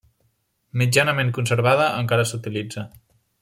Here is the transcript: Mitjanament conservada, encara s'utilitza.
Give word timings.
Mitjanament 0.81 1.29
conservada, 1.37 1.87
encara 2.01 2.27
s'utilitza. 2.31 2.89